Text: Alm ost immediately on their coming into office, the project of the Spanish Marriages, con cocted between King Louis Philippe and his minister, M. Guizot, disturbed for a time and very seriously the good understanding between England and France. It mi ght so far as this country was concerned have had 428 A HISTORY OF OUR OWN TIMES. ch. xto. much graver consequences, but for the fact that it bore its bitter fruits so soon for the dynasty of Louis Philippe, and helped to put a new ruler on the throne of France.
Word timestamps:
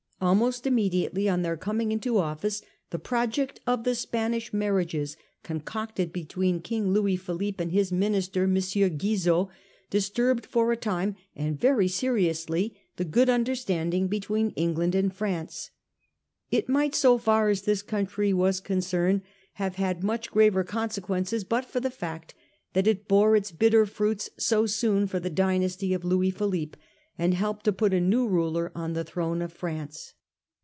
Alm 0.23 0.43
ost 0.43 0.67
immediately 0.67 1.27
on 1.27 1.41
their 1.41 1.57
coming 1.57 1.91
into 1.91 2.19
office, 2.19 2.61
the 2.91 2.99
project 2.99 3.59
of 3.65 3.85
the 3.85 3.95
Spanish 3.95 4.53
Marriages, 4.53 5.17
con 5.41 5.59
cocted 5.61 6.13
between 6.13 6.61
King 6.61 6.93
Louis 6.93 7.15
Philippe 7.15 7.59
and 7.59 7.71
his 7.71 7.91
minister, 7.91 8.43
M. 8.43 8.53
Guizot, 8.53 9.49
disturbed 9.89 10.45
for 10.45 10.71
a 10.71 10.77
time 10.77 11.15
and 11.35 11.59
very 11.59 11.87
seriously 11.87 12.79
the 12.97 13.03
good 13.03 13.29
understanding 13.31 14.07
between 14.07 14.51
England 14.51 14.93
and 14.93 15.11
France. 15.11 15.71
It 16.51 16.69
mi 16.69 16.89
ght 16.89 16.93
so 16.93 17.17
far 17.17 17.49
as 17.49 17.63
this 17.63 17.81
country 17.81 18.31
was 18.31 18.59
concerned 18.59 19.23
have 19.53 19.77
had 19.77 20.01
428 20.03 20.03
A 20.03 20.05
HISTORY 20.05 20.05
OF 20.05 20.05
OUR 20.05 20.05
OWN 20.05 20.05
TIMES. 20.05 20.05
ch. 20.05 20.05
xto. 20.05 20.07
much 20.07 20.31
graver 20.31 20.63
consequences, 20.63 21.43
but 21.43 21.65
for 21.65 21.79
the 21.79 21.89
fact 21.89 22.35
that 22.73 22.85
it 22.85 23.07
bore 23.07 23.35
its 23.35 23.51
bitter 23.51 23.87
fruits 23.87 24.29
so 24.37 24.67
soon 24.67 25.07
for 25.07 25.19
the 25.19 25.31
dynasty 25.31 25.95
of 25.95 26.05
Louis 26.05 26.29
Philippe, 26.29 26.77
and 27.17 27.33
helped 27.35 27.65
to 27.65 27.73
put 27.73 27.93
a 27.93 27.99
new 27.99 28.25
ruler 28.25 28.71
on 28.73 28.93
the 28.93 29.03
throne 29.03 29.41
of 29.41 29.51
France. 29.53 30.13